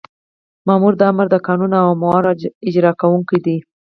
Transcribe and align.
مامور 0.67 0.93
د 0.97 1.01
آمر 1.11 1.25
د 1.31 1.35
قانوني 1.47 1.75
اوامرو 1.81 2.31
اجرا 2.67 2.91
کوونکی 3.01 3.37
دی. 3.45 3.57